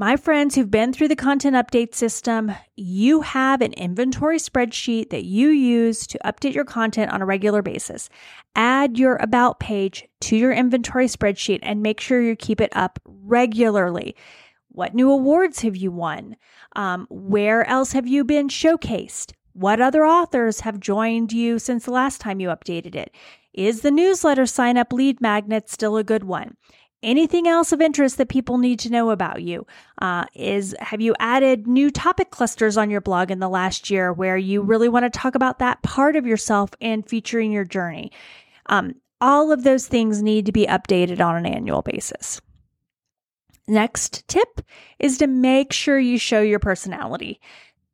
My 0.00 0.14
friends 0.14 0.54
who've 0.54 0.70
been 0.70 0.92
through 0.92 1.08
the 1.08 1.16
content 1.16 1.56
update 1.56 1.92
system, 1.92 2.52
you 2.76 3.22
have 3.22 3.60
an 3.60 3.72
inventory 3.72 4.38
spreadsheet 4.38 5.10
that 5.10 5.24
you 5.24 5.48
use 5.48 6.06
to 6.06 6.20
update 6.24 6.54
your 6.54 6.64
content 6.64 7.10
on 7.10 7.20
a 7.20 7.26
regular 7.26 7.62
basis. 7.62 8.08
Add 8.54 8.96
your 8.96 9.16
about 9.16 9.58
page 9.58 10.06
to 10.20 10.36
your 10.36 10.52
inventory 10.52 11.06
spreadsheet 11.06 11.58
and 11.64 11.82
make 11.82 11.98
sure 11.98 12.22
you 12.22 12.36
keep 12.36 12.60
it 12.60 12.70
up 12.76 13.00
regularly. 13.04 14.14
What 14.68 14.94
new 14.94 15.10
awards 15.10 15.62
have 15.62 15.74
you 15.74 15.90
won? 15.90 16.36
Um, 16.76 17.08
where 17.10 17.68
else 17.68 17.90
have 17.90 18.06
you 18.06 18.22
been 18.22 18.46
showcased? 18.46 19.32
What 19.52 19.80
other 19.80 20.06
authors 20.06 20.60
have 20.60 20.78
joined 20.78 21.32
you 21.32 21.58
since 21.58 21.86
the 21.86 21.90
last 21.90 22.20
time 22.20 22.38
you 22.38 22.50
updated 22.50 22.94
it? 22.94 23.12
Is 23.52 23.80
the 23.80 23.90
newsletter 23.90 24.46
sign 24.46 24.76
up 24.76 24.92
lead 24.92 25.20
magnet 25.20 25.68
still 25.68 25.96
a 25.96 26.04
good 26.04 26.22
one? 26.22 26.56
Anything 27.02 27.46
else 27.46 27.70
of 27.70 27.80
interest 27.80 28.18
that 28.18 28.28
people 28.28 28.58
need 28.58 28.80
to 28.80 28.90
know 28.90 29.10
about 29.10 29.42
you? 29.42 29.66
Uh, 30.02 30.24
is 30.34 30.74
have 30.80 31.00
you 31.00 31.14
added 31.20 31.68
new 31.68 31.90
topic 31.90 32.30
clusters 32.30 32.76
on 32.76 32.90
your 32.90 33.00
blog 33.00 33.30
in 33.30 33.38
the 33.38 33.48
last 33.48 33.88
year 33.88 34.12
where 34.12 34.36
you 34.36 34.62
really 34.62 34.88
want 34.88 35.04
to 35.04 35.18
talk 35.18 35.36
about 35.36 35.60
that 35.60 35.80
part 35.82 36.16
of 36.16 36.26
yourself 36.26 36.70
and 36.80 37.08
featuring 37.08 37.52
your 37.52 37.64
journey? 37.64 38.10
Um, 38.66 38.94
all 39.20 39.52
of 39.52 39.62
those 39.62 39.86
things 39.86 40.22
need 40.22 40.46
to 40.46 40.52
be 40.52 40.66
updated 40.66 41.20
on 41.20 41.36
an 41.36 41.46
annual 41.46 41.82
basis. 41.82 42.40
Next 43.68 44.26
tip 44.28 44.62
is 44.98 45.18
to 45.18 45.26
make 45.26 45.72
sure 45.72 45.98
you 45.98 46.18
show 46.18 46.40
your 46.40 46.58
personality. 46.58 47.40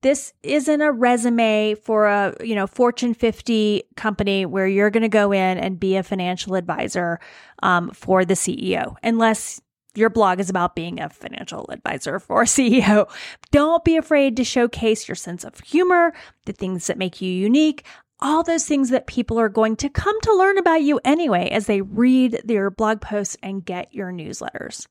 This 0.05 0.35
isn't 0.43 0.83
a 0.83 0.93
resume 0.93 1.77
for 1.77 2.05
a, 2.05 2.35
you 2.45 2.55
know, 2.55 2.67
Fortune 2.67 3.15
50 3.15 3.85
company 3.97 4.45
where 4.45 4.67
you're 4.67 4.91
going 4.91 5.01
to 5.01 5.09
go 5.09 5.33
in 5.33 5.57
and 5.57 5.81
be 5.81 5.97
a 5.97 6.03
financial 6.03 6.57
advisor 6.57 7.19
um, 7.63 7.91
for 7.93 8.23
the 8.27 8.35
CEO, 8.35 8.97
unless 9.03 9.63
your 9.95 10.11
blog 10.11 10.41
is 10.41 10.51
about 10.51 10.77
being 10.77 11.01
a 11.01 11.09
financial 11.09 11.65
advisor 11.71 12.19
for 12.19 12.45
CEO. 12.45 13.11
Don't 13.51 13.83
be 13.83 13.97
afraid 13.97 14.37
to 14.37 14.45
showcase 14.45 15.09
your 15.09 15.15
sense 15.15 15.43
of 15.43 15.59
humor, 15.61 16.13
the 16.45 16.53
things 16.53 16.87
that 16.89 16.99
make 16.99 17.23
you 17.23 17.33
unique, 17.33 17.87
all 18.21 18.43
those 18.43 18.67
things 18.67 18.91
that 18.91 19.07
people 19.07 19.41
are 19.41 19.49
going 19.49 19.75
to 19.77 19.89
come 19.89 20.21
to 20.21 20.37
learn 20.37 20.59
about 20.59 20.83
you 20.83 21.01
anyway 21.07 21.49
as 21.49 21.65
they 21.65 21.81
read 21.81 22.43
your 22.47 22.69
blog 22.71 23.01
posts 23.01 23.39
and 23.43 23.65
get 23.65 23.95
your 23.95 24.13
newsletters. 24.13 24.87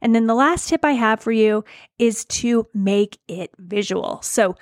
And 0.00 0.14
then 0.14 0.26
the 0.26 0.34
last 0.34 0.68
tip 0.68 0.84
I 0.84 0.92
have 0.92 1.20
for 1.20 1.32
you 1.32 1.64
is 1.98 2.24
to 2.26 2.66
make 2.74 3.18
it 3.28 3.50
visual. 3.58 4.20
So, 4.22 4.56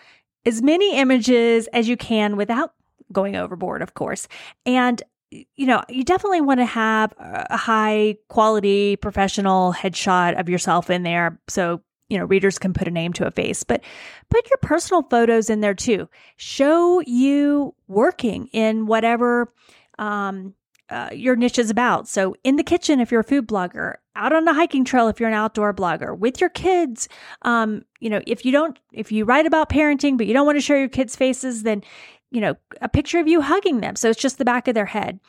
as 0.47 0.61
many 0.61 0.97
images 0.97 1.69
as 1.69 1.88
you 1.88 1.97
can 1.97 2.37
without 2.37 2.75
going 3.12 3.35
overboard, 3.35 3.81
of 3.81 3.95
course. 3.95 4.29
And 4.67 5.03
you 5.31 5.67
know, 5.67 5.83
you 5.88 6.05
definitely 6.05 6.43
want 6.43 6.61
to 6.61 6.67
have 6.67 7.12
a 7.19 7.57
high 7.57 8.17
quality 8.29 8.97
professional 8.97 9.73
headshot 9.73 10.38
of 10.38 10.49
yourself 10.49 10.91
in 10.91 11.03
there 11.03 11.41
so 11.49 11.81
you 12.09 12.19
know 12.19 12.25
readers 12.25 12.57
can 12.57 12.73
put 12.73 12.87
a 12.87 12.91
name 12.91 13.12
to 13.14 13.26
a 13.26 13.33
face 13.33 13.64
but 13.64 13.83
put 14.31 14.49
your 14.49 14.59
personal 14.59 15.03
photos 15.03 15.50
in 15.50 15.61
there 15.61 15.75
too 15.75 16.09
show 16.37 17.00
you 17.00 17.75
working 17.88 18.47
in 18.53 18.87
whatever 18.87 19.53
um, 19.99 20.55
uh, 20.91 21.11
your 21.12 21.37
niche 21.37 21.59
is 21.59 21.71
about. 21.71 22.09
So, 22.09 22.35
in 22.45 22.57
the 22.57 22.62
kitchen, 22.62 23.00
if 23.00 23.11
you're 23.11 23.21
a 23.21 23.25
food 23.25 23.49
blogger, 23.49 23.95
out 24.16 24.33
on 24.33 24.47
a 24.47 24.54
hiking 24.54 24.85
trail, 24.85 25.09
if 25.09 25.21
you're 25.21 25.28
an 25.28 25.35
outdoor 25.35 25.73
blogger, 25.75 26.16
with 26.16 26.40
your 26.40 26.50
kids, 26.50 27.09
um, 27.42 27.85
you 28.00 28.11
know, 28.11 28.21
if 28.26 28.44
you 28.44 28.52
don't, 28.52 28.78
if 28.92 29.11
you 29.11 29.25
write 29.25 29.47
about 29.47 29.68
parenting, 29.68 30.16
but 30.16 30.26
you 30.26 30.35
don't 30.35 30.47
want 30.47 30.56
to 30.56 30.62
show 30.62 30.76
your 30.76 30.88
kids' 30.88 31.16
faces, 31.16 31.62
then, 31.62 31.83
you 32.30 32.40
know, 32.40 32.54
a 32.80 32.88
picture 32.88 33.18
of 33.18 33.28
you 33.28 33.40
hugging 33.40 33.80
them. 33.80 33.97
So, 33.97 34.11
it's 34.11 34.21
just 34.21 34.38
the 34.38 34.44
back 34.44 34.68
of 34.68 34.75
their 34.75 34.87
head. 34.87 35.21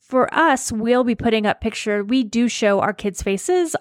For 0.00 0.32
us, 0.34 0.70
we'll 0.70 1.04
be 1.04 1.14
putting 1.14 1.46
up 1.46 1.60
picture. 1.60 2.04
We 2.04 2.24
do 2.24 2.48
show 2.48 2.80
our 2.80 2.92
kids' 2.92 3.22
faces 3.22 3.74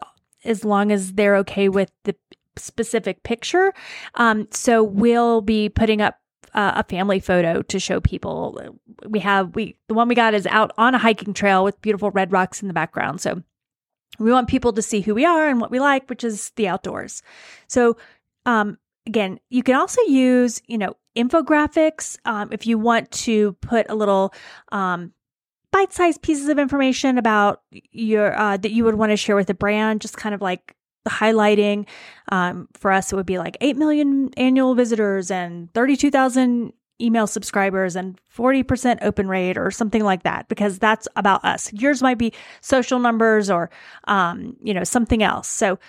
as 0.46 0.64
long 0.64 0.92
as 0.92 1.14
they're 1.14 1.38
okay 1.38 1.70
with 1.70 1.92
the 2.04 2.16
specific 2.56 3.24
picture. 3.24 3.74
Um, 4.16 4.48
so, 4.52 4.84
we'll 4.84 5.42
be 5.42 5.70
putting 5.70 6.02
up 6.02 6.20
uh, 6.54 6.74
a 6.76 6.84
family 6.84 7.20
photo 7.20 7.62
to 7.64 7.80
show 7.80 8.00
people. 8.00 8.60
We 9.08 9.20
have 9.20 9.56
we 9.56 9.78
the 9.88 9.94
one 9.94 10.08
we 10.08 10.16
got 10.16 10.34
is 10.34 10.46
out 10.48 10.72
on 10.78 10.96
a 10.96 11.00
hiking 11.00 11.34
trail 11.34 11.64
with 11.64 11.82
beautiful 11.82 12.12
red 12.12 12.32
rocks 12.32 12.62
in 12.62 12.68
the 12.68 12.74
background. 12.74 13.22
So 13.22 13.42
we 14.20 14.32
want 14.32 14.48
people 14.48 14.74
to 14.74 14.82
see 14.82 15.02
who 15.02 15.16
we 15.16 15.26
are 15.26 15.48
and 15.48 15.60
what 15.60 15.72
we 15.72 15.80
like, 15.80 16.10
which 16.10 16.24
is 16.24 16.52
the 16.56 16.68
outdoors. 16.68 17.22
So 17.68 17.98
um, 18.46 18.78
again, 19.08 19.40
you 19.50 19.64
can 19.64 19.76
also 19.76 20.02
use 20.04 20.62
you 20.68 20.78
know 20.78 20.96
infographics 21.16 22.18
um, 22.26 22.50
if 22.52 22.66
you 22.66 22.78
want 22.78 23.12
to 23.12 23.54
put 23.54 23.86
a 23.90 23.96
little 23.96 24.34
um, 24.72 25.14
bite-sized 25.72 26.22
pieces 26.22 26.48
of 26.50 26.60
information 26.60 27.18
about 27.18 27.62
your 27.92 28.38
uh, 28.38 28.58
that 28.58 28.72
you 28.72 28.84
would 28.84 28.96
want 28.96 29.12
to 29.12 29.18
share 29.18 29.36
with 29.36 29.48
the 29.48 29.54
brand, 29.54 30.02
just 30.02 30.18
kind 30.18 30.36
of 30.36 30.42
like 30.42 30.76
highlighting 31.08 31.86
um, 32.32 32.68
for 32.74 32.92
us 32.92 33.12
it 33.12 33.16
would 33.16 33.26
be 33.26 33.38
like 33.38 33.58
8 33.60 33.76
million 33.76 34.30
annual 34.38 34.74
visitors 34.74 35.30
and 35.30 35.74
32,000 35.74 36.72
email 37.04 37.28
subscribers 37.28 37.96
and 37.96 38.20
40% 38.36 39.00
open 39.02 39.28
rate 39.28 39.58
or 39.58 39.70
something 39.72 40.04
like 40.04 40.24
that 40.24 40.48
because 40.48 40.80
that's 40.80 41.08
about 41.16 41.44
us. 41.44 41.72
Yours 41.74 42.02
might 42.02 42.18
be 42.18 42.34
social 42.62 43.00
numbers 43.00 43.50
or 43.50 43.70
um, 44.06 44.56
you 44.64 44.74
know 44.74 44.84
something 44.84 45.22
else. 45.22 45.48
So 45.48 45.80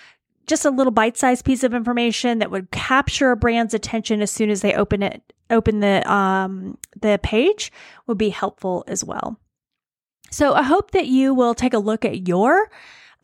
just 0.46 0.64
a 0.64 0.70
little 0.70 0.90
bite-sized 0.90 1.44
piece 1.44 1.64
of 1.64 1.72
information 1.72 2.38
that 2.40 2.50
would 2.50 2.70
capture 2.70 3.30
a 3.30 3.36
brand's 3.36 3.72
attention 3.72 4.20
as 4.20 4.30
soon 4.30 4.50
as 4.50 4.60
they 4.60 4.74
open 4.74 5.02
it 5.02 5.22
open 5.50 5.80
the 5.80 6.10
um, 6.10 6.76
the 7.00 7.18
page 7.22 7.72
would 8.06 8.18
be 8.18 8.30
helpful 8.30 8.84
as 8.86 9.04
well. 9.04 9.38
So 10.30 10.54
i 10.54 10.62
hope 10.62 10.90
that 10.90 11.06
you 11.06 11.32
will 11.32 11.54
take 11.54 11.74
a 11.74 11.78
look 11.78 12.04
at 12.04 12.26
your 12.26 12.68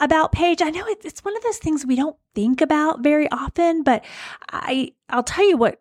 about 0.00 0.32
page. 0.32 0.62
I 0.62 0.70
know 0.70 0.85
it's 0.87 1.25
one 1.25 1.37
of 1.37 1.42
those 1.42 1.59
things 1.59 1.85
we 1.85 1.94
don't 1.94 2.16
think 2.35 2.61
about 2.61 3.02
very 3.02 3.30
often, 3.30 3.82
but 3.82 4.04
I 4.50 4.92
I'll 5.09 5.23
tell 5.23 5.47
you 5.47 5.56
what 5.56 5.80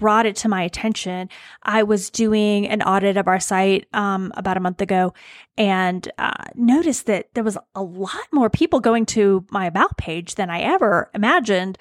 brought 0.00 0.24
it 0.24 0.34
to 0.34 0.48
my 0.48 0.62
attention. 0.62 1.28
I 1.62 1.82
was 1.82 2.08
doing 2.08 2.66
an 2.66 2.82
audit 2.82 3.18
of 3.18 3.28
our 3.28 3.38
site 3.38 3.86
um, 3.92 4.32
about 4.34 4.56
a 4.56 4.60
month 4.60 4.80
ago 4.80 5.12
and 5.58 6.10
uh, 6.16 6.44
noticed 6.54 7.04
that 7.06 7.28
there 7.34 7.44
was 7.44 7.58
a 7.74 7.82
lot 7.82 8.26
more 8.32 8.48
people 8.48 8.80
going 8.80 9.04
to 9.06 9.44
my 9.50 9.66
about 9.66 9.98
page 9.98 10.36
than 10.36 10.48
I 10.48 10.62
ever 10.62 11.10
imagined. 11.14 11.76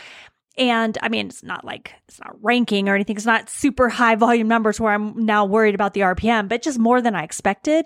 And 0.58 0.98
I 1.02 1.08
mean, 1.08 1.28
it's 1.28 1.44
not 1.44 1.64
like 1.64 1.94
it's 2.10 2.20
not 2.20 2.36
ranking 2.44 2.90
or 2.90 2.96
anything. 2.96 3.16
It's 3.16 3.26
not 3.26 3.50
super 3.50 3.88
high 3.88 4.16
volume 4.16 4.50
numbers 4.50 4.78
where 4.78 4.92
I'm 4.92 5.26
now 5.26 5.46
worried 5.46 5.74
about 5.74 5.94
the 5.94 6.02
RPM, 6.02 6.50
but 6.50 6.62
just 6.62 6.78
more 6.78 7.02
than 7.02 7.16
I 7.16 7.24
expected. 7.24 7.86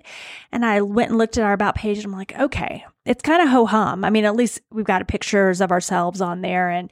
And 0.51 0.65
I 0.65 0.81
went 0.81 1.11
and 1.11 1.19
looked 1.19 1.37
at 1.37 1.43
our 1.43 1.53
about 1.53 1.75
page 1.75 1.97
and 1.97 2.07
I'm 2.07 2.17
like, 2.17 2.33
okay, 2.39 2.83
it's 3.05 3.21
kind 3.21 3.43
of 3.43 3.49
ho 3.49 3.67
hum. 3.67 4.03
I 4.03 4.09
mean, 4.09 4.25
at 4.25 4.35
least 4.35 4.61
we've 4.71 4.85
got 4.85 5.07
pictures 5.07 5.61
of 5.61 5.71
ourselves 5.71 6.19
on 6.19 6.41
there 6.41 6.69
and 6.69 6.89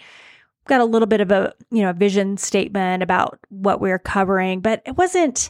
got 0.68 0.82
a 0.82 0.86
little 0.86 1.08
bit 1.08 1.22
of 1.22 1.32
a, 1.32 1.54
you 1.72 1.82
know, 1.82 1.94
vision 1.94 2.38
statement 2.38 3.04
about 3.04 3.40
what 3.50 3.82
we're 3.82 4.00
covering, 4.00 4.62
but 4.62 4.82
it 4.86 4.98
wasn't 4.98 5.50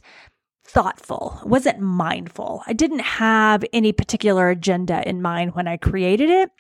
thoughtful, 0.64 1.40
it 1.42 1.48
wasn't 1.48 1.80
mindful. 1.80 2.64
I 2.66 2.74
didn't 2.74 3.00
have 3.00 3.66
any 3.74 3.92
particular 3.92 4.50
agenda 4.50 5.08
in 5.08 5.22
mind 5.22 5.54
when 5.54 5.68
I 5.68 5.78
created 5.78 6.30
it. 6.30 6.52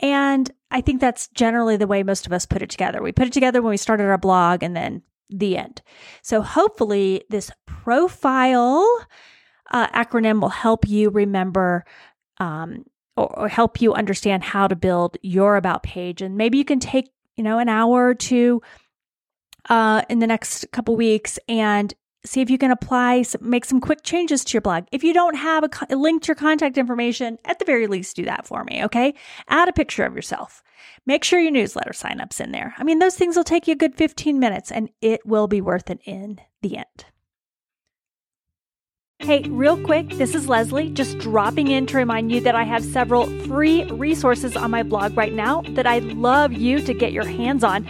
And 0.00 0.50
I 0.70 0.80
think 0.80 1.00
that's 1.00 1.28
generally 1.28 1.76
the 1.76 1.86
way 1.86 2.02
most 2.02 2.26
of 2.26 2.32
us 2.32 2.46
put 2.46 2.62
it 2.62 2.68
together. 2.68 3.02
We 3.02 3.12
put 3.12 3.26
it 3.26 3.32
together 3.32 3.62
when 3.62 3.70
we 3.70 3.76
started 3.76 4.04
our 4.04 4.18
blog 4.18 4.62
and 4.62 4.76
then 4.76 5.02
the 5.30 5.56
end. 5.56 5.82
So 6.22 6.42
hopefully, 6.42 7.24
this 7.30 7.50
profile 7.66 8.86
uh, 9.70 9.88
acronym 9.88 10.40
will 10.40 10.48
help 10.50 10.86
you 10.88 11.10
remember 11.10 11.84
um, 12.38 12.84
or, 13.16 13.38
or 13.38 13.48
help 13.48 13.80
you 13.80 13.94
understand 13.94 14.42
how 14.42 14.66
to 14.66 14.76
build 14.76 15.16
your 15.22 15.56
about 15.56 15.82
page. 15.82 16.20
And 16.20 16.36
maybe 16.36 16.58
you 16.58 16.64
can 16.64 16.80
take, 16.80 17.10
you 17.36 17.44
know, 17.44 17.58
an 17.58 17.68
hour 17.68 18.08
or 18.08 18.14
two 18.14 18.62
uh, 19.68 20.02
in 20.08 20.18
the 20.18 20.26
next 20.26 20.70
couple 20.72 20.96
weeks 20.96 21.38
and 21.48 21.94
see 22.26 22.40
if 22.40 22.50
you 22.50 22.58
can 22.58 22.70
apply, 22.70 23.22
some, 23.22 23.48
make 23.48 23.64
some 23.64 23.80
quick 23.80 24.02
changes 24.02 24.44
to 24.44 24.54
your 24.54 24.62
blog. 24.62 24.84
If 24.92 25.04
you 25.04 25.12
don't 25.12 25.36
have 25.36 25.64
a, 25.64 25.70
a 25.90 25.96
link 25.96 26.22
to 26.22 26.28
your 26.28 26.36
contact 26.36 26.78
information, 26.78 27.38
at 27.44 27.58
the 27.58 27.64
very 27.64 27.86
least, 27.86 28.16
do 28.16 28.24
that 28.24 28.46
for 28.46 28.64
me, 28.64 28.84
okay? 28.84 29.14
Add 29.48 29.68
a 29.68 29.72
picture 29.72 30.04
of 30.04 30.14
yourself. 30.14 30.62
Make 31.06 31.24
sure 31.24 31.38
your 31.38 31.50
newsletter 31.50 31.92
signups 31.92 32.40
in 32.40 32.52
there. 32.52 32.74
I 32.78 32.84
mean, 32.84 32.98
those 32.98 33.16
things 33.16 33.36
will 33.36 33.44
take 33.44 33.66
you 33.66 33.72
a 33.72 33.76
good 33.76 33.94
15 33.94 34.38
minutes 34.38 34.72
and 34.72 34.88
it 35.00 35.26
will 35.26 35.48
be 35.48 35.60
worth 35.60 35.90
it 35.90 36.00
in 36.04 36.40
the 36.62 36.78
end. 36.78 37.04
Hey, 39.24 39.42
real 39.48 39.82
quick, 39.82 40.10
this 40.10 40.34
is 40.34 40.50
Leslie, 40.50 40.90
just 40.90 41.18
dropping 41.18 41.68
in 41.68 41.86
to 41.86 41.96
remind 41.96 42.30
you 42.30 42.42
that 42.42 42.54
I 42.54 42.64
have 42.64 42.84
several 42.84 43.24
free 43.46 43.84
resources 43.84 44.54
on 44.54 44.70
my 44.70 44.82
blog 44.82 45.16
right 45.16 45.32
now 45.32 45.62
that 45.70 45.86
I'd 45.86 46.04
love 46.04 46.52
you 46.52 46.78
to 46.82 46.92
get 46.92 47.12
your 47.12 47.24
hands 47.24 47.64
on 47.64 47.84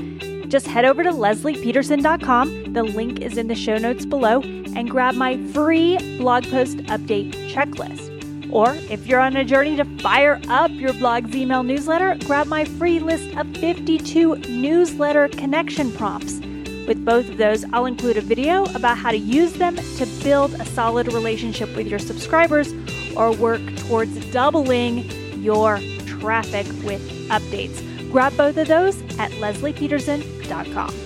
just 0.49 0.69
head 0.69 0.85
over 0.85 1.03
to 1.03 1.11
lesliepeterson.com. 1.11 2.73
The 2.75 2.85
link 2.85 3.21
is 3.21 3.37
in 3.37 3.49
the 3.49 3.57
show 3.57 3.77
notes 3.77 4.07
below 4.07 4.41
and 4.43 4.89
grab 4.89 5.17
my 5.17 5.37
free 5.49 5.99
blog 6.19 6.45
post 6.45 6.77
update 6.87 7.33
checklist. 7.51 8.13
Or 8.53 8.73
if 8.89 9.05
you're 9.09 9.19
on 9.19 9.37
a 9.37 9.45
journey 9.45 9.75
to 9.75 9.85
fire 9.99 10.41
up 10.49 10.71
your 10.71 10.93
blog's 10.93 11.35
email 11.35 11.65
newsletter, 11.65 12.17
grab 12.27 12.47
my 12.47 12.65
free 12.65 13.01
list 13.01 13.37
of 13.37 13.49
52 13.57 14.37
newsletter 14.37 15.27
connection 15.27 15.91
prompts. 15.91 16.41
With 16.87 17.05
both 17.05 17.29
of 17.29 17.37
those, 17.39 17.65
I'll 17.73 17.87
include 17.87 18.17
a 18.17 18.21
video 18.21 18.65
about 18.75 18.99
how 18.99 19.11
to 19.11 19.17
use 19.17 19.55
them 19.55 19.77
to 19.77 20.07
build 20.23 20.55
a 20.55 20.67
solid 20.67 21.13
relationship 21.13 21.75
with 21.77 21.87
your 21.87 21.99
subscribers 21.99 22.73
or 23.17 23.33
work 23.33 23.63
towards 23.77 24.15
doubling 24.33 25.09
your 25.43 25.79
traffic 26.07 26.67
with 26.85 27.01
updates. 27.29 27.81
Grab 28.11 28.37
both 28.37 28.57
of 28.57 28.69
those 28.69 29.01
at 29.19 29.31
lesliepeterson.com. 29.33 31.05